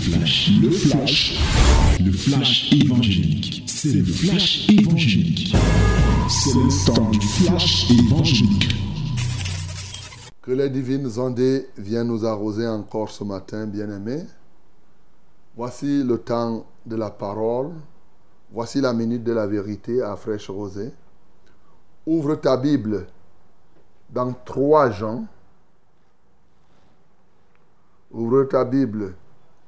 [0.00, 1.38] flash, le flash,
[2.02, 3.64] le flash évangélique.
[3.66, 5.54] C'est le flash évangélique.
[6.28, 8.74] C'est le temps du flash évangélique.
[10.40, 14.24] Que les divines ondées viennent nous arroser encore ce matin, bien-aimés.
[15.54, 17.72] Voici le temps de la parole.
[18.52, 20.92] Voici la minute de la vérité à fraîche rosée.
[22.06, 23.06] Ouvre ta Bible
[24.08, 25.26] dans 3 Jean.
[28.10, 29.14] Ouvre ta Bible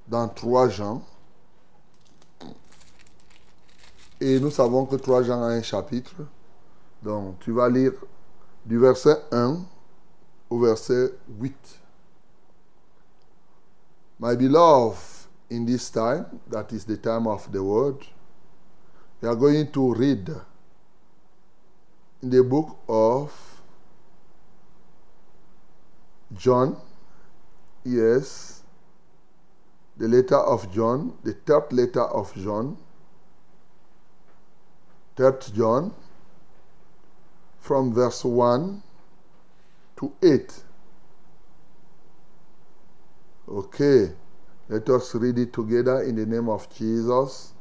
[0.08, 1.02] dans 3 Jean.
[4.20, 6.14] Et nous savons que 3 Jean a un chapitre.
[7.02, 7.92] Donc tu vas lire
[8.64, 9.58] du verset 1
[10.50, 11.54] au verset 8.
[14.20, 17.96] My beloved, in this time, that is the time of the word,
[19.20, 20.30] we are going to read
[22.22, 23.32] in the book of
[26.34, 26.76] John,
[27.84, 28.61] yes,
[30.02, 32.76] the letter of John, the third letter of John,
[35.14, 35.94] third John,
[37.60, 38.82] from verse 1
[39.98, 40.64] to 8.
[43.48, 44.12] Okay,
[44.68, 47.52] let us read it together in the name of Jesus.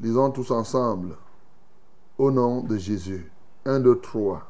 [0.00, 1.16] Lisons tous ensemble.
[2.16, 3.28] Au nom de Jésus.
[3.66, 4.40] 1, 2, 3.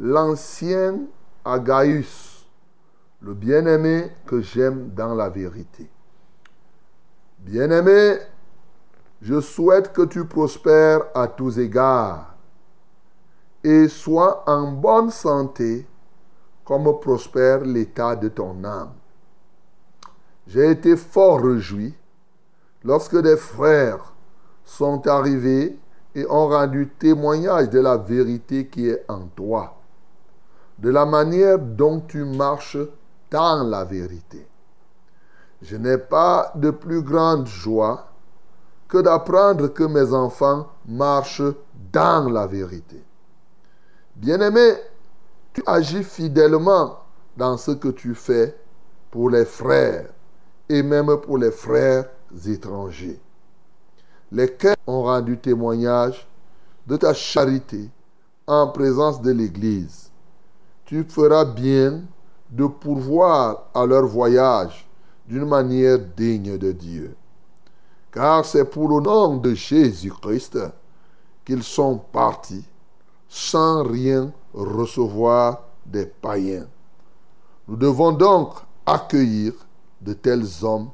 [0.00, 1.06] L'ancien
[1.44, 2.39] Agaïus,
[3.22, 5.90] le bien-aimé que j'aime dans la vérité.
[7.38, 8.18] Bien-aimé,
[9.20, 12.34] je souhaite que tu prospères à tous égards
[13.62, 15.86] et sois en bonne santé
[16.64, 18.92] comme prospère l'état de ton âme.
[20.46, 21.94] J'ai été fort réjoui
[22.84, 24.14] lorsque des frères
[24.64, 25.78] sont arrivés
[26.14, 29.76] et ont rendu témoignage de la vérité qui est en toi,
[30.78, 32.78] de la manière dont tu marches
[33.30, 34.46] dans la vérité.
[35.62, 38.08] Je n'ai pas de plus grande joie
[38.88, 41.42] que d'apprendre que mes enfants marchent
[41.92, 43.02] dans la vérité.
[44.16, 44.74] Bien-aimé,
[45.52, 46.98] tu agis fidèlement
[47.36, 48.56] dans ce que tu fais
[49.10, 50.06] pour les frères
[50.68, 52.08] et même pour les frères
[52.46, 53.20] étrangers,
[54.30, 56.28] lesquels ont rendu témoignage
[56.86, 57.90] de ta charité
[58.46, 60.10] en présence de l'Église.
[60.84, 62.02] Tu feras bien
[62.50, 64.86] de pourvoir à leur voyage
[65.26, 67.14] d'une manière digne de Dieu.
[68.12, 70.58] Car c'est pour le nom de Jésus-Christ
[71.44, 72.64] qu'ils sont partis
[73.28, 76.66] sans rien recevoir des païens.
[77.68, 79.52] Nous devons donc accueillir
[80.00, 80.90] de tels hommes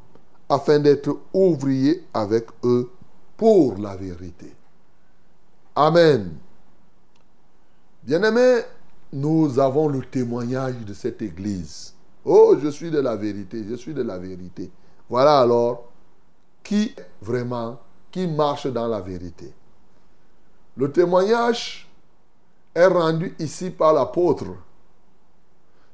[0.49, 2.91] afin d'être ouvriers avec eux
[3.37, 4.55] pour la vérité.
[5.75, 6.37] Amen.
[8.03, 8.61] Bien-aimés,
[9.13, 11.95] nous avons le témoignage de cette Église.
[12.25, 14.71] Oh, je suis de la vérité, je suis de la vérité.
[15.09, 15.85] Voilà alors
[16.63, 17.79] qui vraiment,
[18.11, 19.53] qui marche dans la vérité.
[20.77, 21.89] Le témoignage
[22.75, 24.47] est rendu ici par l'apôtre.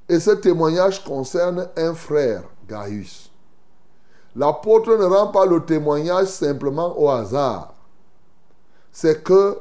[0.09, 3.31] Et ce témoignage concerne un frère, Gaius.
[4.35, 7.75] L'apôtre ne rend pas le témoignage simplement au hasard.
[8.91, 9.59] C'est que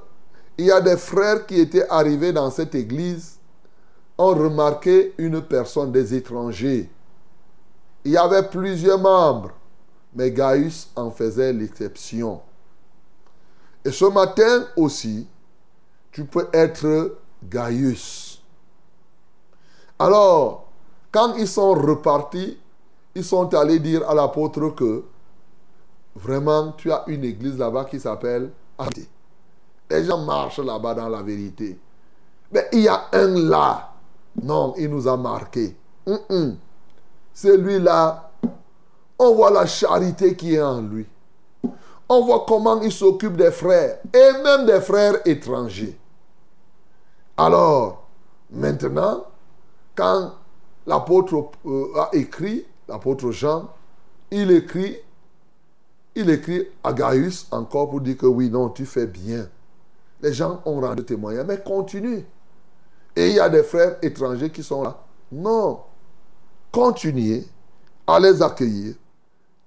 [0.58, 3.40] il y a des frères qui étaient arrivés dans cette église,
[4.22, 6.90] ont remarqué une personne des étrangers.
[8.06, 9.52] Il y avait plusieurs membres,
[10.14, 12.40] mais Gaius en faisait l'exception.
[13.84, 15.28] Et ce matin aussi,
[16.12, 18.42] tu peux être Gaius.
[19.98, 20.68] Alors,
[21.12, 22.60] quand ils sont repartis,
[23.16, 25.04] ils sont allés dire à l'apôtre que
[26.16, 28.52] vraiment tu as une église là-bas qui s'appelle.
[29.90, 31.78] Les gens marchent là-bas dans la vérité.
[32.52, 33.91] Mais il y a un là.
[34.42, 35.76] Non, il nous a marqué.
[37.34, 38.32] Celui-là,
[39.18, 41.06] on voit la charité qui est en lui.
[42.10, 45.98] On voit comment il s'occupe des frères et même des frères étrangers.
[47.38, 48.08] Alors,
[48.52, 49.26] maintenant,
[49.96, 50.34] quand
[50.86, 53.70] l'apôtre euh, a écrit, l'apôtre Jean,
[54.30, 54.98] il écrit,
[56.16, 59.48] il écrit à Gaius encore pour dire que oui, non, tu fais bien.
[60.22, 62.26] Les gens ont rendu témoignage, mais continue.
[63.16, 64.98] Et il y a des frères étrangers qui sont là.
[65.32, 65.82] Non,
[66.72, 67.46] continuez
[68.08, 68.96] à les accueillir.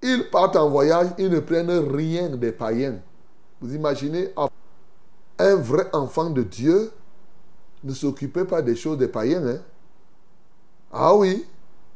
[0.01, 2.99] Ils partent en voyage, ils ne prennent rien des païens.
[3.61, 4.29] Vous imaginez
[5.39, 6.91] un vrai enfant de Dieu
[7.83, 9.45] ne s'occupait pas des choses des païens.
[9.45, 9.59] Hein?
[10.91, 11.45] Ah oui,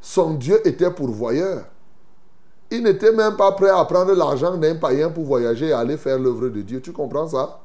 [0.02, 1.66] son Dieu était pourvoyeur.
[2.72, 6.20] Il n'était même pas prêt à prendre l'argent d'un païen pour voyager et aller faire
[6.20, 6.82] l'œuvre de Dieu.
[6.82, 7.62] Tu comprends ça?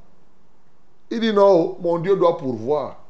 [1.10, 3.03] Il dit non, mon Dieu doit pourvoir.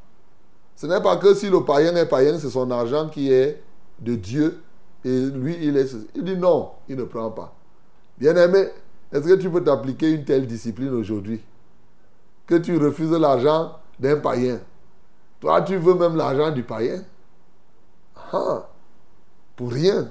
[0.77, 3.63] Ce n'est pas que si le païen est païen, c'est son argent qui est
[4.01, 4.61] de Dieu
[5.05, 5.95] Et lui, il est...
[6.15, 7.55] Il dit non, il ne prend pas.
[8.19, 8.69] Bien-aimé,
[9.13, 11.41] est-ce que tu peux t'appliquer une telle discipline aujourd'hui?
[12.47, 14.61] Que tu refuses l'argent d'un païen.
[15.41, 17.03] Toi, tu veux même l'argent du païen.
[18.33, 18.67] Ah,
[19.57, 20.11] pour rien.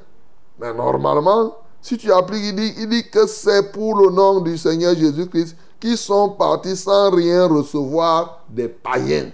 [0.60, 4.57] Mais normalement, si tu appliques, il dit, il dit que c'est pour le nom du
[4.57, 9.31] Seigneur Jésus-Christ qui sont partis sans rien recevoir des païens.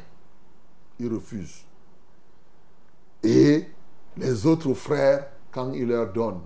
[0.99, 1.63] Ils refusent.
[3.23, 3.65] Et
[4.17, 6.39] les autres frères, quand il leur donne.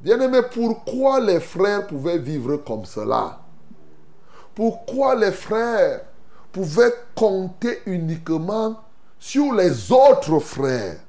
[0.00, 3.40] Bien-aimé, pourquoi les frères pouvaient vivre comme cela?
[4.54, 6.02] Pourquoi les frères
[6.52, 8.80] pouvaient compter uniquement
[9.18, 11.00] sur les autres frères?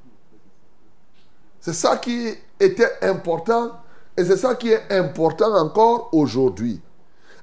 [1.59, 3.71] C'est ça qui était important
[4.17, 6.81] et c'est ça qui est important encore aujourd'hui.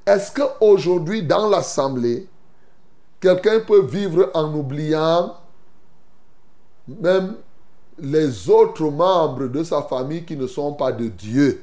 [0.05, 2.29] Est-ce qu'aujourd'hui, dans l'assemblée,
[3.21, 5.37] quelqu'un peut vivre en oubliant
[6.87, 7.37] même
[7.99, 11.63] les autres membres de sa famille qui ne sont pas de Dieu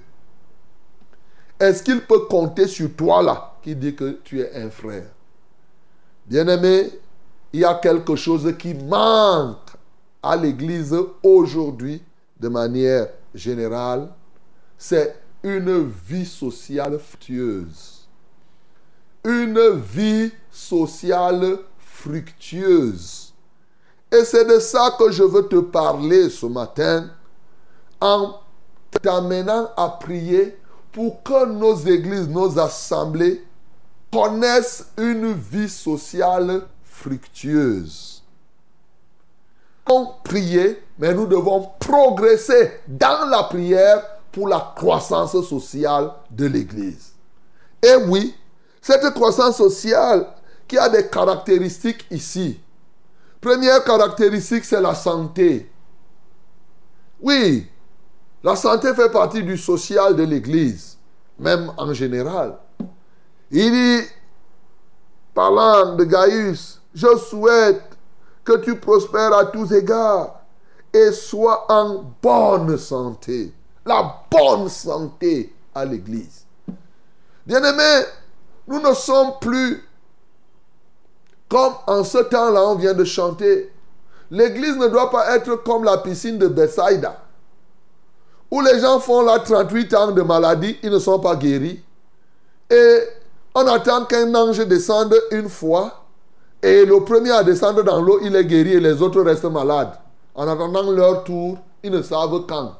[1.59, 5.07] Est-ce qu'il peut compter sur toi là, qui dit que tu es un frère?
[6.25, 6.89] Bien-aimé,
[7.53, 9.71] il y a quelque chose qui manque
[10.21, 12.03] à l'Église aujourd'hui
[12.39, 14.09] de manière générale.
[14.77, 18.07] C'est une vie sociale fructueuse.
[19.23, 23.33] Une vie sociale fructueuse.
[24.11, 27.09] Et c'est de ça que je veux te parler ce matin
[27.99, 28.35] en
[29.01, 30.57] t'amenant à prier
[30.93, 33.43] pour que nos églises, nos assemblées
[34.11, 38.23] connaissent une vie sociale fructueuse.
[39.87, 47.11] On prier, mais nous devons progresser dans la prière pour la croissance sociale de l'Église.
[47.83, 48.33] Et oui,
[48.81, 50.27] cette croissance sociale
[50.67, 52.59] qui a des caractéristiques ici.
[53.39, 55.69] Première caractéristique, c'est la santé.
[57.21, 57.67] Oui,
[58.43, 60.97] la santé fait partie du social de l'Église,
[61.39, 62.57] même en général.
[63.51, 64.07] Il dit,
[65.33, 67.83] parlant de Gaius, je souhaite
[68.43, 70.41] que tu prospères à tous égards
[70.93, 73.53] et sois en bonne santé.
[73.85, 76.45] La bonne santé à l'Église.
[77.45, 78.05] Bien-aimés,
[78.67, 79.84] nous ne sommes plus
[81.55, 83.71] comme en ce temps-là, on vient de chanter.
[84.29, 87.17] L'église ne doit pas être comme la piscine de Bethsaida,
[88.51, 91.81] où les gens font là 38 ans de maladie, ils ne sont pas guéris.
[92.69, 92.99] Et
[93.53, 96.03] on attend qu'un ange descende une fois,
[96.61, 99.93] et le premier à descendre dans l'eau, il est guéri et les autres restent malades.
[100.33, 102.73] En attendant leur tour, ils ne savent quand.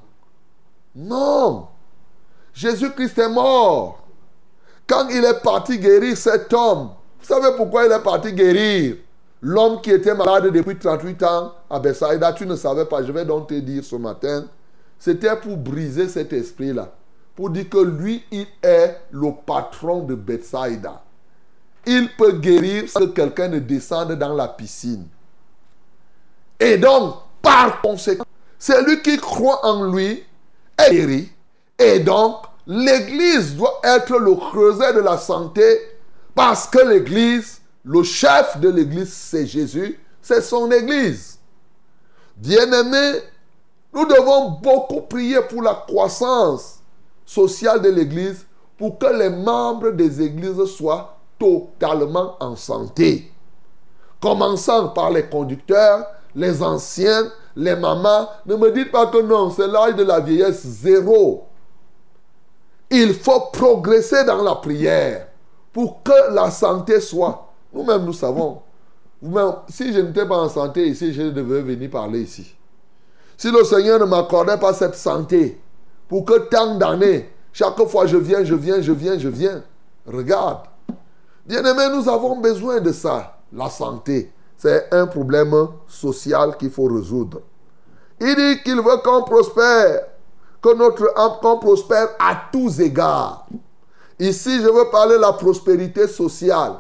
[0.94, 1.68] Non.
[2.54, 4.00] Jésus-Christ est mort.
[4.86, 6.90] Quand il est parti guérir cet homme,
[7.28, 8.98] vous savez pourquoi il est parti guérir?
[9.42, 13.26] L'homme qui était malade depuis 38 ans à Bethsaida, tu ne savais pas, je vais
[13.26, 14.46] donc te dire ce matin,
[15.00, 16.92] c'était pour briser cet esprit-là.
[17.36, 21.02] Pour dire que lui, il est le patron de Bethsaida.
[21.88, 25.08] Il peut guérir sans que quelqu'un ne descende dans la piscine.
[26.60, 28.24] Et donc, par conséquent,
[28.60, 30.24] celui qui croit en lui
[30.78, 31.32] est guéri.
[31.80, 32.38] Et donc,
[32.68, 35.95] l'Église doit être le creuset de la santé
[36.36, 41.40] parce que l'Église, le chef de l'Église, c'est Jésus, c'est son Église.
[42.36, 43.22] Bien-aimés,
[43.94, 46.80] nous devons beaucoup prier pour la croissance
[47.26, 48.46] sociale de l'Église
[48.78, 53.32] pour que les membres des églises soient totalement en santé.
[54.22, 58.28] Commençant par les conducteurs, les anciens, les mamans.
[58.46, 61.48] Ne me dites pas que non, c'est l'âge de la vieillesse zéro.
[62.90, 65.25] Il faut progresser dans la prière
[65.76, 67.52] pour que la santé soit.
[67.74, 68.62] Nous-mêmes, nous savons.
[69.68, 72.56] si je n'étais pas en santé ici, je devais venir parler ici.
[73.36, 75.60] Si le Seigneur ne m'accordait pas cette santé,
[76.08, 79.64] pour que tant d'années, chaque fois je viens, je viens, je viens, je viens,
[80.08, 80.62] regarde.
[81.46, 84.32] Bien-aimés, nous avons besoin de ça, la santé.
[84.56, 85.54] C'est un problème
[85.90, 87.42] social qu'il faut résoudre.
[88.22, 90.06] Il dit qu'il veut qu'on prospère,
[90.62, 93.46] que notre âme prospère à tous égards.
[94.20, 96.74] Ici, je veux parler de la prospérité sociale.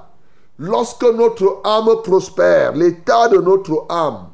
[0.57, 4.27] Lorsque notre âme prospère, l'état de notre âme,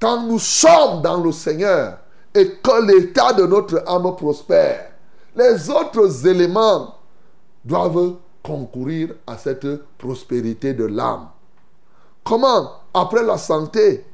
[0.00, 1.98] quand nous sommes dans le Seigneur
[2.32, 4.92] et que l'état de notre âme prospère,
[5.34, 6.94] les autres éléments
[7.64, 9.66] doivent concourir à cette
[9.98, 11.28] prospérité de l'âme.
[12.24, 12.70] Comment?
[12.94, 14.04] Après la santé,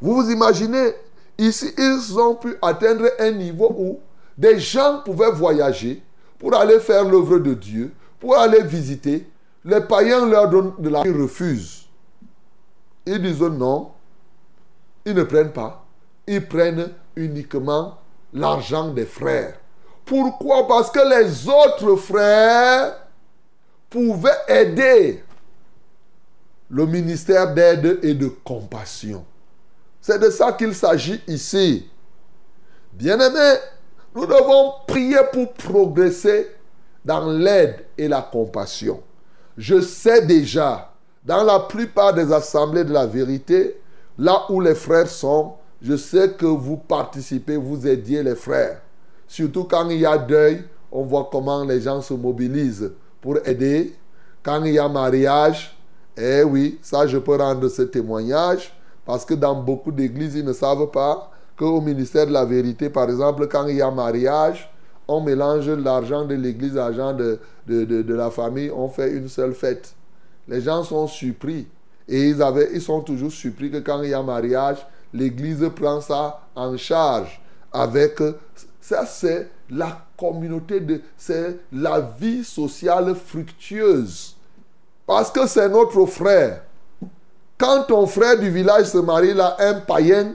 [0.00, 0.94] vous vous imaginez,
[1.38, 4.00] ici, ils ont pu atteindre un niveau où
[4.36, 6.02] des gens pouvaient voyager
[6.42, 9.28] pour aller faire l'œuvre de Dieu, pour aller visiter.
[9.64, 11.02] Les païens leur donnent de la...
[11.06, 11.86] Ils refusent.
[13.06, 13.92] Ils disent non.
[15.04, 15.86] Ils ne prennent pas.
[16.26, 17.96] Ils prennent uniquement
[18.32, 19.54] l'argent des frères.
[20.04, 20.66] Pourquoi?
[20.66, 23.06] Parce que les autres frères
[23.88, 25.22] pouvaient aider
[26.70, 29.24] le ministère d'aide et de compassion.
[30.00, 31.88] C'est de ça qu'il s'agit ici.
[32.92, 33.60] Bien-aimés,
[34.14, 36.48] nous devons prier pour progresser
[37.04, 39.02] dans l'aide et la compassion.
[39.56, 40.92] Je sais déjà,
[41.24, 43.80] dans la plupart des assemblées de la vérité,
[44.18, 48.80] là où les frères sont, je sais que vous participez, vous aidiez les frères.
[49.26, 53.96] Surtout quand il y a deuil, on voit comment les gens se mobilisent pour aider.
[54.42, 55.76] Quand il y a mariage,
[56.16, 58.72] eh oui, ça je peux rendre ce témoignage
[59.04, 63.08] parce que dans beaucoup d'églises, ils ne savent pas qu'au ministère de la vérité, par
[63.08, 64.70] exemple, quand il y a mariage,
[65.08, 69.54] on mélange l'argent de l'église, l'argent de, de, de, la famille, on fait une seule
[69.54, 69.94] fête.
[70.48, 71.66] Les gens sont surpris.
[72.08, 74.78] Et ils, avaient, ils sont toujours surpris que quand il y a mariage,
[75.12, 77.40] l'église prend ça en charge.
[77.72, 78.20] Avec
[78.80, 84.36] ça, c'est la communauté, de, c'est la vie sociale fructueuse.
[85.06, 86.62] Parce que c'est notre frère.
[87.58, 90.34] Quand ton frère du village se marie là, un païen,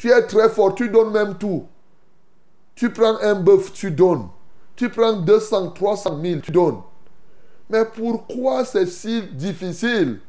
[0.00, 1.66] tu es très fort, tu donnes même tout.
[2.74, 4.28] Tu prends un bœuf, tu donnes.
[4.74, 6.78] Tu prends 200, 300 000, tu donnes.
[7.68, 10.20] Mais pourquoi c'est si difficile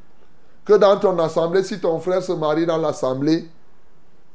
[0.66, 3.48] que dans ton assemblée, si ton frère se marie dans l'assemblée,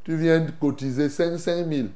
[0.05, 1.91] tu viens de cotiser 5, 000 Il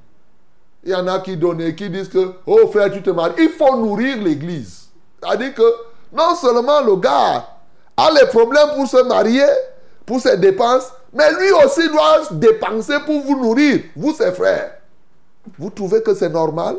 [0.90, 3.32] y en a qui donnent et qui disent que, oh frère, tu te maries.
[3.38, 4.90] Il faut nourrir l'église.
[5.18, 5.75] C'est-à-dire que
[6.12, 7.49] non seulement le gars
[7.97, 9.49] a les problèmes pour se marier,
[10.07, 14.76] pour ses dépenses, mais lui aussi doit dépenser pour vous nourrir, vous ses frères.
[15.59, 16.76] Vous trouvez que c'est normal?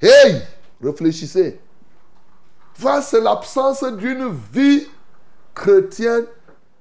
[0.00, 0.42] Hey
[0.82, 1.60] Réfléchissez.
[2.78, 4.86] Voilà, c'est l'absence d'une vie
[5.54, 6.26] chrétienne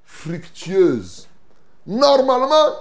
[0.04, 1.28] fructueuse.
[1.86, 2.76] Normalement,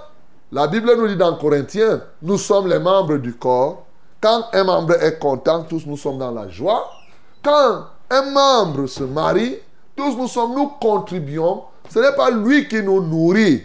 [0.51, 3.85] la Bible nous dit dans Corinthiens, nous sommes les membres du corps.
[4.19, 6.89] Quand un membre est content, tous nous sommes dans la joie.
[7.43, 9.57] Quand un membre se marie,
[9.95, 11.63] tous nous sommes, nous contribuons.
[11.93, 13.63] Ce n'est pas lui qui nous nourrit.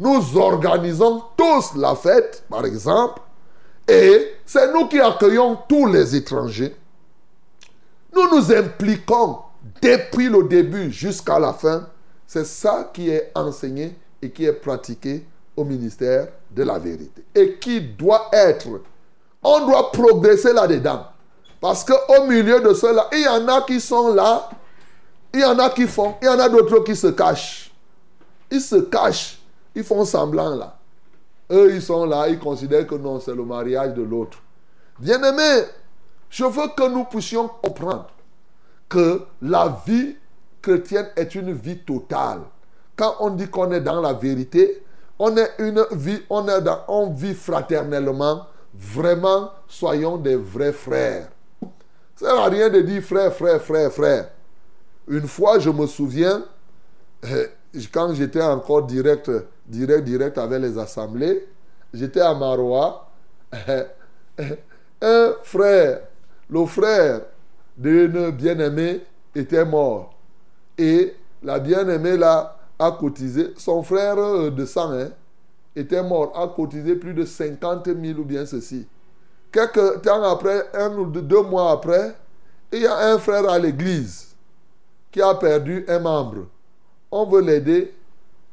[0.00, 3.20] Nous organisons tous la fête, par exemple.
[3.86, 6.74] Et c'est nous qui accueillons tous les étrangers.
[8.12, 9.38] Nous nous impliquons
[9.80, 11.86] depuis le début jusqu'à la fin.
[12.26, 15.24] C'est ça qui est enseigné et qui est pratiqué
[15.56, 17.22] au ministère de la vérité.
[17.32, 18.80] Et qui doit être.
[19.40, 21.06] On doit progresser là-dedans.
[21.60, 24.50] Parce qu'au milieu de cela, il y en a qui sont là,
[25.32, 27.67] il y en a qui font, il y en a d'autres qui se cachent.
[28.50, 29.40] Ils se cachent,
[29.74, 30.78] ils font semblant là.
[31.50, 34.38] Eux, ils sont là, ils considèrent que non, c'est le mariage de l'autre.
[34.98, 35.64] Bien-aimé,
[36.28, 38.08] je veux que nous puissions comprendre
[38.88, 40.16] que la vie
[40.60, 42.40] chrétienne est une vie totale.
[42.96, 44.82] Quand on dit qu'on est dans la vérité,
[45.18, 48.46] on est une vie, on, est dans, on vit fraternellement.
[48.74, 51.28] Vraiment, soyons des vrais frères.
[52.16, 54.30] Ça n'a rien de dire frère, frère, frère, frère.
[55.06, 56.44] Une fois, je me souviens,
[57.24, 57.46] euh,
[57.92, 59.30] quand j'étais encore direct,
[59.66, 61.46] direct, direct avec les assemblées,
[61.92, 63.10] j'étais à Marois.
[65.00, 66.00] Un frère,
[66.50, 67.20] le frère
[67.76, 69.02] d'une bien-aimée
[69.34, 70.14] était mort.
[70.76, 75.10] Et la bien-aimée là a cotisé, son frère euh, de sang hein,
[75.74, 78.86] était mort, a cotisé plus de 50 000 ou bien ceci.
[79.50, 82.14] Quelques temps après, un ou deux mois après,
[82.72, 84.34] il y a un frère à l'église
[85.10, 86.46] qui a perdu un membre.
[87.10, 87.94] On veut l'aider.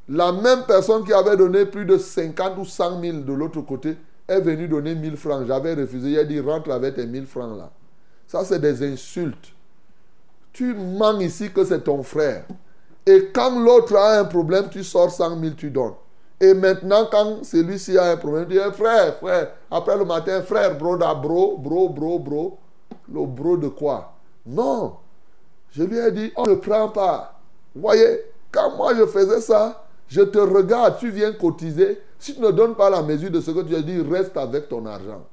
[0.08, 3.98] La même personne qui avait donné plus de 50 ou 100 000 de l'autre côté
[4.28, 5.46] est venue donner 1000 francs.
[5.48, 6.12] J'avais refusé.
[6.12, 7.72] Il a dit rentre avec tes 1000 francs là.
[8.28, 9.54] Ça, c'est des insultes.
[10.54, 12.46] Tu mens ici que c'est ton frère.
[13.06, 15.94] Et quand l'autre a un problème, tu sors 100 000, tu donnes.
[16.40, 19.52] Et maintenant, quand celui-ci a un problème, tu dis frère, frère.
[19.70, 22.58] Après le matin, frère, bro, da, bro, bro, bro, bro.
[23.12, 24.14] Le bro de quoi?
[24.46, 24.96] Non.
[25.72, 27.40] Je lui ai dit, on ne prend pas.
[27.76, 28.22] Voyez,
[28.56, 32.02] quand moi je faisais ça, je te regarde, tu viens cotiser.
[32.18, 34.70] Si tu ne donnes pas la mesure de ce que tu as dit, reste avec
[34.70, 35.26] ton argent.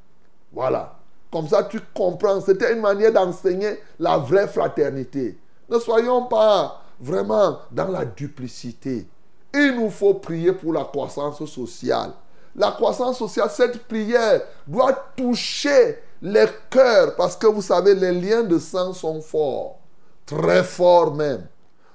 [0.52, 0.96] Voilà.
[1.30, 2.40] Comme ça, tu comprends.
[2.40, 5.38] C'était une manière d'enseigner la vraie fraternité.
[5.70, 9.06] Ne soyons pas vraiment dans la duplicité.
[9.54, 12.12] Il nous faut prier pour la croissance sociale.
[12.54, 18.42] La croissance sociale, cette prière doit toucher les cœurs parce que vous savez, les liens
[18.42, 19.78] de sang sont forts,
[20.26, 21.46] très forts même.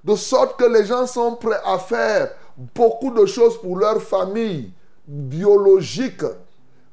[0.08, 2.32] De sorte que les gens sont prêts à faire
[2.74, 4.72] beaucoup de choses pour leur famille
[5.06, 6.24] biologique.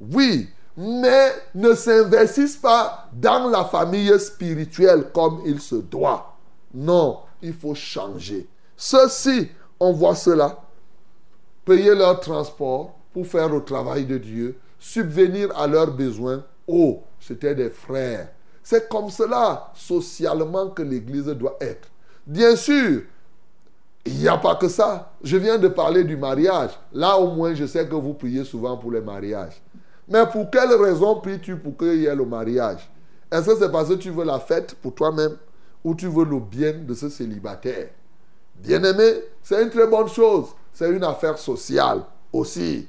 [0.00, 6.34] Oui, mais ne s'investissent pas dans la famille spirituelle comme il se doit.
[6.74, 8.48] Non, il faut changer.
[8.76, 10.58] Ceci on voit cela,
[11.64, 16.44] payer leur transport pour faire le travail de Dieu, subvenir à leurs besoins.
[16.66, 18.28] Oh, c'était des frères.
[18.62, 21.88] C'est comme cela, socialement, que l'Église doit être.
[22.26, 23.02] Bien sûr,
[24.06, 25.12] il n'y a pas que ça.
[25.22, 26.70] Je viens de parler du mariage.
[26.92, 29.62] Là, au moins, je sais que vous priez souvent pour les mariages.
[30.08, 32.90] Mais pour quelle raison pries-tu pour qu'il y ait le mariage?
[33.30, 35.36] Est-ce que c'est parce que tu veux la fête pour toi-même
[35.82, 37.88] ou tu veux le bien de ce célibataire?
[38.56, 40.46] Bien-aimé, c'est une très bonne chose.
[40.72, 42.02] C'est une affaire sociale
[42.32, 42.88] aussi.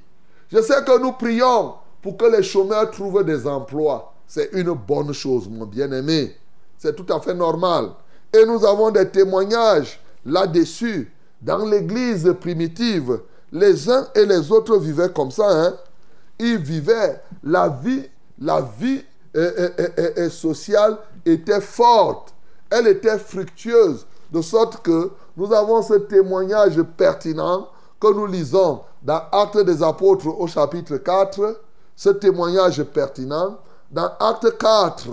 [0.52, 4.14] Je sais que nous prions pour que les chômeurs trouvent des emplois.
[4.28, 6.36] C'est une bonne chose, mon bien-aimé.
[6.78, 7.92] C'est tout à fait normal.
[8.36, 11.10] Et nous avons des témoignages là-dessus.
[11.42, 15.48] Dans l'église primitive, les uns et les autres vivaient comme ça.
[15.50, 15.74] Hein?
[16.40, 18.04] Ils vivaient la vie,
[18.42, 19.04] la vie
[20.30, 22.34] sociale était forte.
[22.70, 24.06] Elle était fructueuse.
[24.32, 27.70] De sorte que nous avons ce témoignage pertinent
[28.02, 31.62] que nous lisons dans Actes des Apôtres au chapitre 4.
[31.96, 33.60] Ce témoignage pertinent.
[33.90, 35.08] Dans Acte 4,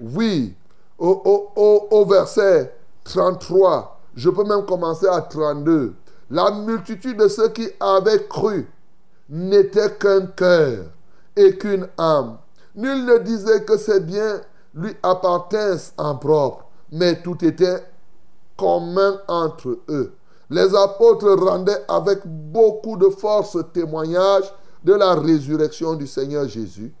[0.00, 0.54] oui,
[1.00, 5.94] au, verset 33, je peux même commencer à 32.
[6.30, 8.68] La multitude de ceux qui avaient cru
[9.28, 10.84] n'était qu'un cœur
[11.36, 12.38] et qu'une âme.
[12.76, 14.40] Nul ne disait que ces biens
[14.74, 17.84] lui appartinssent en propre, mais tout était
[18.56, 20.12] commun entre eux.
[20.50, 24.52] Les apôtres rendaient avec beaucoup de force témoignage
[24.84, 26.92] de la résurrection du Seigneur Jésus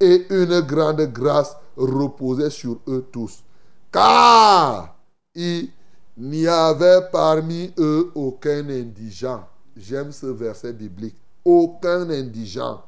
[0.00, 3.42] et une grande grâce reposait sur eux tous.
[3.90, 4.96] Car
[5.34, 5.70] il
[6.16, 9.44] n'y avait parmi eux aucun indigent.
[9.76, 11.16] J'aime ce verset biblique.
[11.44, 12.82] Aucun indigent.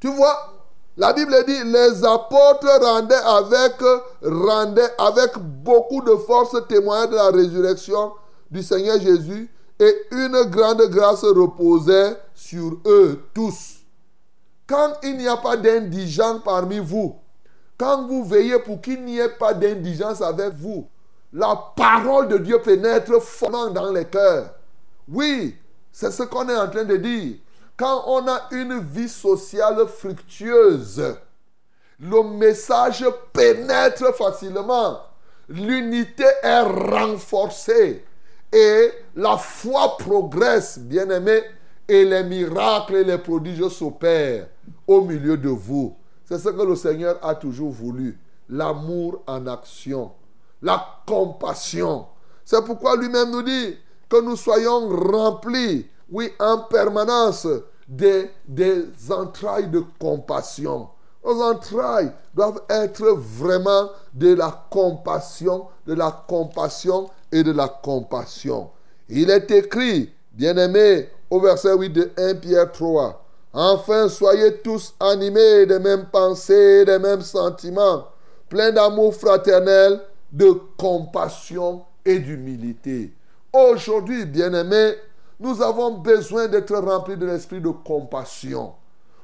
[0.00, 0.54] Tu vois,
[0.96, 3.74] la Bible dit, les apôtres rendaient avec,
[4.22, 8.12] rendaient avec beaucoup de force témoignage de la résurrection
[8.50, 13.77] du Seigneur Jésus et une grande grâce reposait sur eux tous.
[14.68, 17.18] Quand il n'y a pas d'indigence parmi vous,
[17.78, 20.88] quand vous veillez pour qu'il n'y ait pas d'indigence avec vous,
[21.32, 24.54] la parole de Dieu pénètre fortement dans les cœurs.
[25.08, 25.56] Oui,
[25.90, 27.36] c'est ce qu'on est en train de dire.
[27.76, 31.16] Quand on a une vie sociale fructueuse,
[32.00, 35.00] le message pénètre facilement.
[35.48, 38.04] L'unité est renforcée
[38.52, 41.42] et la foi progresse, bien aimé,
[41.88, 44.48] et les miracles et les prodiges s'opèrent
[44.86, 45.96] au milieu de vous.
[46.24, 48.18] C'est ce que le Seigneur a toujours voulu.
[48.50, 50.12] L'amour en action.
[50.60, 52.06] La compassion.
[52.44, 53.76] C'est pourquoi lui-même nous dit
[54.08, 57.46] que nous soyons remplis, oui, en permanence
[57.86, 60.88] des, des entrailles de compassion.
[61.24, 68.70] Nos entrailles doivent être vraiment de la compassion, de la compassion et de la compassion.
[69.08, 75.66] Il est écrit, bien-aimé, au verset 8 de 1 Pierre 3, Enfin, soyez tous animés
[75.66, 78.06] des mêmes pensées, des mêmes sentiments,
[78.48, 83.12] pleins d'amour fraternel, de compassion et d'humilité.
[83.52, 84.94] Aujourd'hui, bien-aimés,
[85.40, 88.74] nous avons besoin d'être remplis de l'esprit de compassion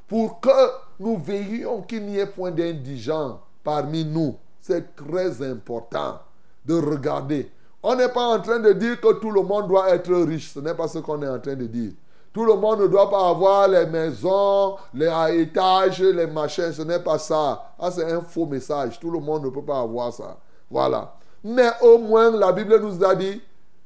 [0.08, 4.36] pour que nous veillions qu'il n'y ait point d'indigents parmi nous.
[4.60, 6.20] C'est très important
[6.64, 7.50] de regarder.
[7.86, 10.54] On n'est pas en train de dire que tout le monde doit être riche.
[10.54, 11.92] Ce n'est pas ce qu'on est en train de dire.
[12.32, 16.72] Tout le monde ne doit pas avoir les maisons, les étages, les machins.
[16.72, 17.74] Ce n'est pas ça.
[17.78, 18.98] Ah, c'est un faux message.
[18.98, 20.38] Tout le monde ne peut pas avoir ça.
[20.70, 21.12] Voilà.
[21.44, 23.38] Mais au moins, la Bible nous a dit,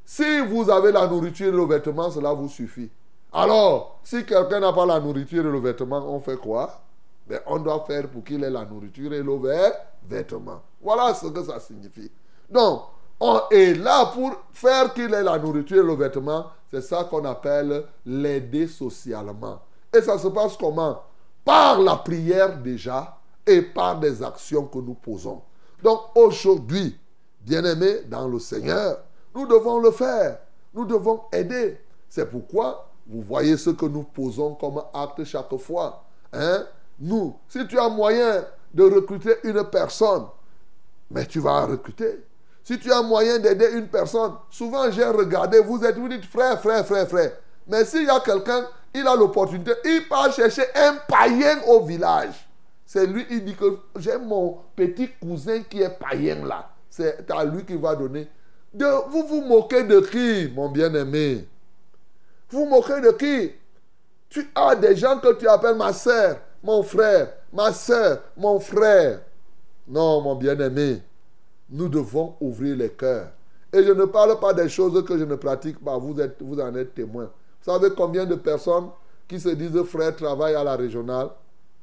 [0.04, 2.88] si vous avez la nourriture et le vêtement, cela vous suffit.
[3.32, 6.82] Alors, si quelqu'un n'a pas la nourriture et le vêtement, on fait quoi?
[7.26, 9.38] Ben, On doit faire pour qu'il ait la nourriture et le
[10.08, 10.62] vêtement.
[10.80, 12.12] Voilà ce que ça signifie.
[12.48, 12.82] Donc,
[13.20, 16.46] on est là pour faire qu'il ait la nourriture et le vêtement.
[16.70, 19.60] C'est ça qu'on appelle l'aider socialement.
[19.94, 21.02] Et ça se passe comment?
[21.44, 25.40] Par la prière déjà et par des actions que nous posons.
[25.82, 26.98] Donc aujourd'hui,
[27.40, 28.98] bien-aimés dans le Seigneur,
[29.34, 30.38] nous devons le faire.
[30.74, 31.80] Nous devons aider.
[32.08, 36.04] C'est pourquoi vous voyez ce que nous posons comme acte chaque fois.
[36.32, 36.66] Hein?
[37.00, 40.26] Nous, si tu as moyen de recruter une personne,
[41.10, 42.24] mais tu vas recruter.
[42.68, 46.60] Si tu as moyen d'aider une personne, souvent j'ai regardé, vous êtes, vous dites frère,
[46.60, 47.32] frère, frère, frère.
[47.66, 52.46] Mais s'il y a quelqu'un, il a l'opportunité, il part chercher un païen au village.
[52.84, 56.68] C'est lui, il dit que j'ai mon petit cousin qui est païen là.
[56.90, 58.28] C'est à lui qui va donner.
[58.74, 61.48] De, vous vous moquez de qui, mon bien-aimé?
[62.50, 63.50] Vous vous moquez de qui?
[64.28, 69.20] Tu as des gens que tu appelles ma soeur, mon frère, ma soeur, mon frère.
[69.86, 71.00] Non, mon bien-aimé
[71.70, 73.28] nous devons ouvrir les cœurs.
[73.72, 75.98] Et je ne parle pas des choses que je ne pratique pas.
[75.98, 77.24] Vous, êtes, vous en êtes témoin.
[77.24, 78.88] Vous savez combien de personnes
[79.26, 81.28] qui se disent frères travaillent à la régionale,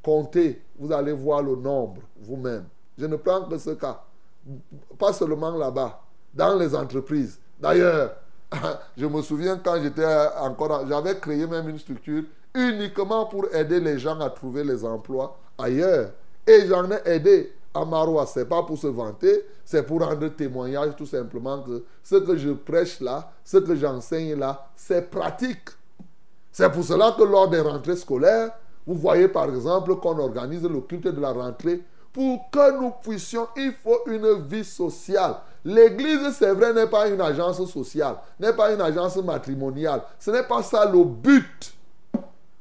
[0.02, 2.66] comptez, vous allez voir le nombre vous-même.
[2.98, 4.02] Je ne prends que ce cas.
[4.98, 6.02] Pas seulement là-bas,
[6.34, 7.40] dans les entreprises.
[7.60, 8.16] D'ailleurs,
[8.98, 10.06] je me souviens quand j'étais
[10.40, 15.38] encore, j'avais créé même une structure uniquement pour aider les gens à trouver les emplois
[15.58, 16.12] ailleurs.
[16.48, 18.26] Et j'en ai aidé à Marois.
[18.26, 22.38] Ce n'est pas pour se vanter, c'est pour rendre témoignage tout simplement que ce que
[22.38, 25.70] je prêche là, ce que j'enseigne là, c'est pratique.
[26.52, 28.52] C'est pour cela que lors des rentrées scolaires,
[28.88, 31.82] vous voyez par exemple qu'on organise le culte de la rentrée.
[32.14, 35.36] Pour que nous puissions, il faut une vie sociale.
[35.66, 40.02] L'église, c'est vrai, n'est pas une agence sociale, n'est pas une agence matrimoniale.
[40.18, 41.74] Ce n'est pas ça le but.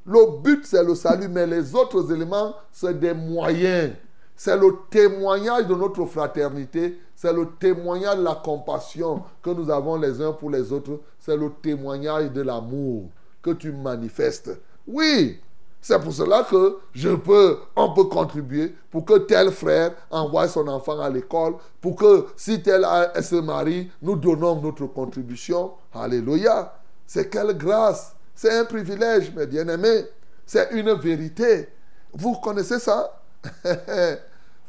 [0.07, 3.93] Le but, c'est le salut, mais les autres éléments, c'est des moyens.
[4.37, 9.97] C'est le témoignage de notre fraternité, c'est le témoignage de la compassion que nous avons
[9.97, 14.51] les uns pour les autres, c'est le témoignage de l'amour que tu manifestes.
[14.87, 15.41] Oui,
[15.81, 20.67] c'est pour cela que je peux, on peut contribuer pour que tel frère envoie son
[20.67, 22.87] enfant à l'école, pour que si tel
[23.23, 25.73] se marie, nous donnons notre contribution.
[25.93, 26.75] Alléluia.
[27.07, 28.17] C'est quelle grâce.
[28.35, 30.07] C'est un privilège, mes bien-aimés.
[30.47, 31.69] C'est une vérité.
[32.15, 33.24] Vous connaissez ça?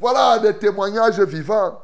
[0.00, 1.80] Voilà des témoignages vivants.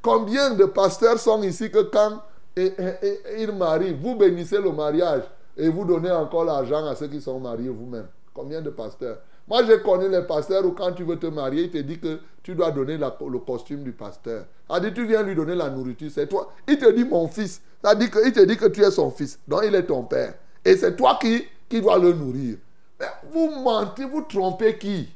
[0.00, 2.22] Combien de pasteurs sont ici que quand
[2.56, 5.24] ils marient, vous bénissez le mariage
[5.56, 9.18] et vous donnez encore l'argent à ceux qui sont mariés vous-même Combien de pasteurs?
[9.46, 12.18] Moi, j'ai connu les pasteurs où quand tu veux te marier, il te dit que
[12.42, 14.46] tu dois donner le costume du pasteur.
[14.74, 16.50] Il dit, tu viens lui donner la nourriture, c'est toi.
[16.66, 17.60] Il te dit, mon fils.
[17.82, 20.04] Ça dit que, il te dit que tu es son fils, donc il est ton
[20.04, 20.34] père.
[20.64, 22.56] Et c'est toi qui, qui dois le nourrir.
[22.98, 25.12] Mais vous mentez, vous trompez qui?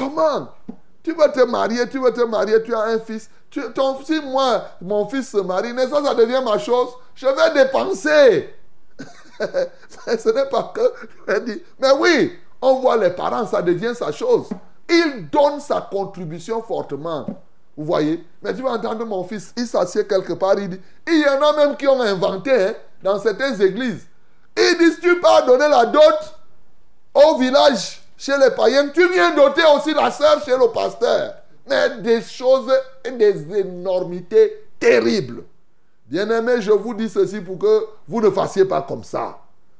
[0.00, 0.48] Comment
[1.02, 3.28] Tu veux te marier, tu veux te marier, tu as un fils.
[3.74, 6.88] ton, si moi, mon fils se marie, ça, ça devient ma chose.
[7.14, 8.54] Je vais dépenser.
[10.06, 10.80] Ce n'est pas que
[11.78, 14.48] Mais oui, on voit les parents, ça devient sa chose.
[14.88, 17.26] Il donne sa contribution fortement.
[17.76, 18.24] Vous voyez?
[18.42, 21.42] Mais tu vas entendre mon fils, il s'assied quelque part, il dit, il y en
[21.42, 24.06] a même qui ont inventé hein, dans certaines églises.
[24.56, 26.34] Ils disent, tu peux donner la dot
[27.14, 31.36] au village, chez les païens, tu viens doter aussi la sœur chez le pasteur.
[31.66, 32.70] Mais des choses
[33.02, 35.44] des énormités terribles.
[36.06, 39.38] Bien-aimés, je vous dis ceci pour que vous ne fassiez pas comme ça.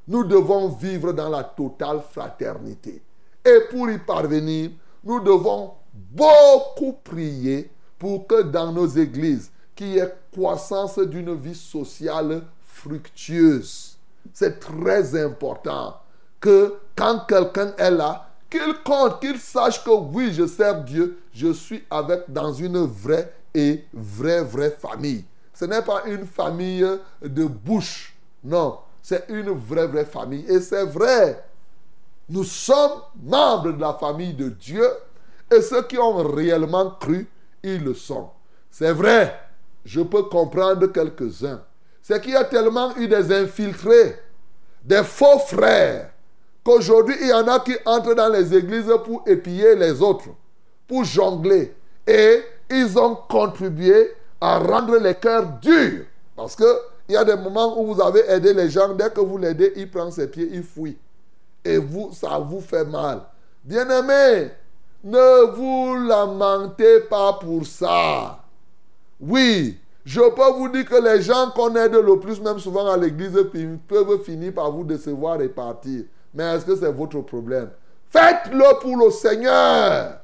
[0.08, 3.02] Nous devons vivre dans la totale fraternité.
[3.44, 4.70] Et pour y parvenir,
[5.04, 11.54] nous devons beaucoup prier pour que dans nos églises, qu'il y ait croissance d'une vie
[11.54, 13.98] sociale fructueuse.
[14.32, 15.96] C'est très important
[16.40, 21.52] que quand quelqu'un est là, qu'il compte, qu'il sache que oui, je sers Dieu, je
[21.52, 25.24] suis avec dans une vraie et vraie, vraie famille.
[25.54, 26.86] Ce n'est pas une famille
[27.22, 30.44] de bouche, non, c'est une vraie, vraie famille.
[30.48, 31.44] Et c'est vrai,
[32.28, 34.88] nous sommes membres de la famille de Dieu
[35.50, 37.28] et ceux qui ont réellement cru,
[37.62, 38.30] ils le sont.
[38.70, 39.38] C'est vrai,
[39.84, 41.62] je peux comprendre quelques-uns.
[42.02, 44.18] C'est qu'il y a tellement eu des infiltrés,
[44.84, 46.09] des faux frères,
[46.64, 50.28] qu'aujourd'hui il y en a qui entrent dans les églises pour épier les autres,
[50.86, 51.74] pour jongler.
[52.06, 56.04] Et ils ont contribué à rendre les cœurs durs.
[56.36, 56.66] Parce qu'il
[57.08, 59.90] y a des moments où vous avez aidé les gens, dès que vous l'aidez, il
[59.90, 60.96] prend ses pieds, il fuit.
[61.64, 63.22] Et vous, ça vous fait mal.
[63.62, 64.50] Bien-aimés,
[65.04, 68.38] ne vous lamentez pas pour ça.
[69.20, 72.96] Oui, je peux vous dire que les gens qu'on aide le plus, même souvent à
[72.96, 73.38] l'église,
[73.86, 76.04] peuvent finir par vous décevoir et partir.
[76.34, 77.70] Mais est-ce que c'est votre problème?
[78.10, 80.20] Faites-le pour le Seigneur.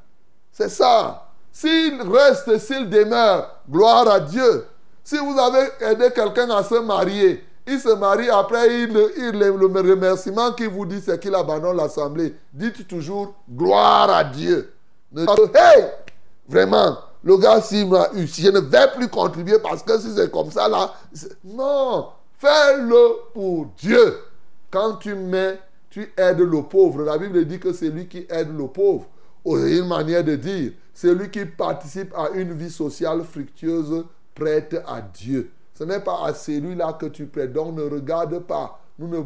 [0.53, 1.29] C'est ça.
[1.53, 4.67] S'il reste, s'il demeure, gloire à Dieu.
[5.03, 10.53] Si vous avez aidé quelqu'un à se marier, il se marie, après il, le remerciement
[10.53, 12.35] qu'il vous dit, c'est qu'il abandonne l'assemblée.
[12.53, 14.73] Dites toujours gloire à Dieu.
[15.17, 15.85] Hey!
[16.49, 20.31] Vraiment, le gars, s'il m'a eu, je ne vais plus contribuer parce que si c'est
[20.31, 20.93] comme ça, là.
[21.43, 24.17] Non, fais-le pour Dieu.
[24.71, 25.59] Quand tu mets,
[25.97, 27.05] tu aides le pauvre.
[27.05, 29.07] La Bible dit que c'est lui qui aide le pauvre.
[29.47, 34.05] C'est une manière de dire, c'est lui qui participe à une vie sociale fructueuse,
[34.35, 35.51] prête à Dieu.
[35.73, 37.55] Ce n'est pas à celui-là que tu prêtes.
[37.55, 38.79] Donc ne regarde pas.
[38.99, 39.23] Nous ne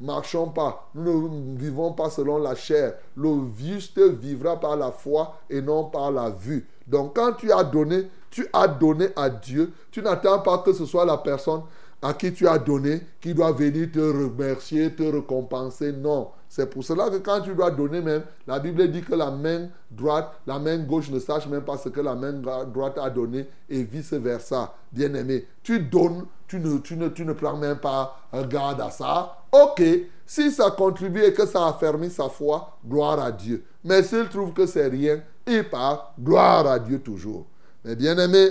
[0.00, 0.90] marchons pas.
[0.96, 2.94] Nous ne vivons pas selon la chair.
[3.16, 6.66] Le juste vivra par la foi et non par la vue.
[6.88, 9.72] Donc quand tu as donné, tu as donné à Dieu.
[9.92, 11.62] Tu n'attends pas que ce soit la personne
[12.02, 15.92] à qui tu as donné qui doit venir te remercier, te récompenser.
[15.92, 16.30] Non.
[16.48, 19.68] C'est pour cela que quand tu dois donner même, la Bible dit que la main
[19.90, 23.46] droite, la main gauche ne sache même pas ce que la main droite a donné
[23.70, 24.74] et vice-versa.
[24.92, 28.18] Bien-aimé, tu donnes, tu ne, tu, ne, tu ne prends même pas
[28.50, 29.38] garde à ça.
[29.50, 29.82] Ok,
[30.26, 33.64] si ça contribue et que ça a fermé sa foi, gloire à Dieu.
[33.84, 37.46] Mais s'il trouve que c'est rien, il part, gloire à Dieu toujours.
[37.84, 38.50] Mais bien aimé,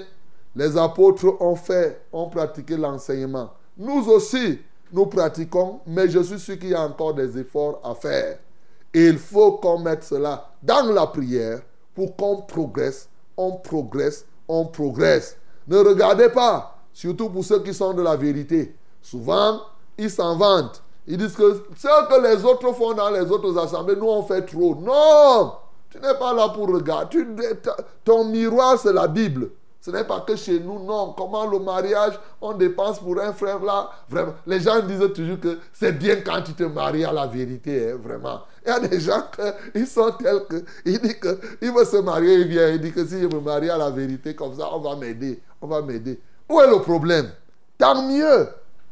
[0.56, 3.52] les apôtres ont fait, ont pratiqué l'enseignement.
[3.78, 4.60] Nous aussi,
[4.92, 8.40] nous pratiquons, mais je suis sûr qu'il y a encore des efforts à faire.
[8.94, 11.62] Et il faut qu'on mette cela dans la prière
[11.96, 15.38] pour qu'on progresse, on progresse, on progresse.
[15.68, 18.76] Ne regardez pas, surtout pour ceux qui sont de la vérité.
[19.02, 19.62] Souvent,
[19.98, 20.84] ils s'en vantent.
[21.08, 24.46] Ils disent que ce que les autres font dans les autres assemblées, nous on fait
[24.46, 24.76] trop.
[24.76, 25.54] Non,
[25.90, 27.26] tu n'es pas là pour regarder.
[28.04, 29.50] ton miroir, c'est la Bible.
[29.82, 31.14] Ce n'est pas que chez nous, non.
[31.18, 33.90] Comment le mariage, on dépense pour un frère là.
[34.08, 34.36] Vraiment.
[34.46, 37.98] Les gens disent toujours que c'est bien quand tu te maries à la vérité, hein,
[38.02, 38.42] vraiment.
[38.64, 39.24] Il y a des gens
[39.74, 40.64] qui sont tels que.
[40.86, 43.72] Il dit qu'il veut se marier, il vient, il dit que si je me marie
[43.72, 45.42] à la vérité, comme ça, on va m'aider.
[45.60, 46.20] On va m'aider.
[46.48, 47.32] Où est le problème?
[47.80, 48.50] Tant mieux.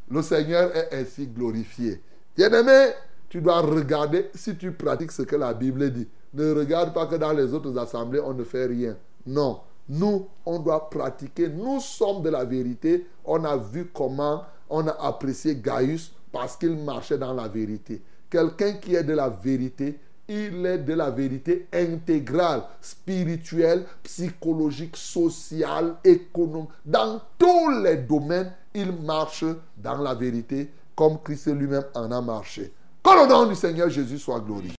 [0.10, 2.02] Le Seigneur est ainsi glorifié.
[2.36, 2.94] Bien-aimé,
[3.30, 6.08] tu dois regarder si tu pratiques ce que la Bible dit.
[6.34, 8.98] Ne regarde pas que dans les autres assemblées, on ne fait rien.
[9.28, 9.60] Non.
[9.90, 11.50] Nous, on doit pratiquer.
[11.50, 13.08] Nous sommes de la vérité.
[13.26, 18.02] On a vu comment on a apprécié Gaius parce qu'il marchait dans la vérité.
[18.30, 25.96] Quelqu'un qui est de la vérité, il est de la vérité intégrale, spirituelle, psychologique, sociale,
[26.04, 26.70] économique.
[26.86, 29.44] Dans tous les domaines, il marche
[29.76, 32.72] dans la vérité comme Christ lui-même en a marché.
[33.04, 34.79] Que le nom du Seigneur Jésus soit glorifié.